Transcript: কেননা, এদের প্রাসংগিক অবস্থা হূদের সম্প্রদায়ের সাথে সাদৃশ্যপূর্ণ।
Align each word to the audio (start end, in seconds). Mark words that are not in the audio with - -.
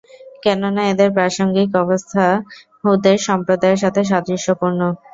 কেননা, 0.43 0.81
এদের 0.91 1.09
প্রাসংগিক 1.13 1.69
অবস্থা 1.83 2.23
হূদের 2.83 3.17
সম্প্রদায়ের 3.27 3.81
সাথে 3.83 4.01
সাদৃশ্যপূর্ণ। 4.09 4.79